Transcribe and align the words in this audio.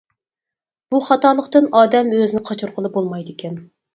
بۇ 0.93 1.01
خاتالىقتىن 1.09 1.69
ئادەم 1.81 2.09
ئۆزىنى 2.19 2.43
قاچۇرغىلى 2.51 2.93
بولمايدىكەن. 2.97 3.63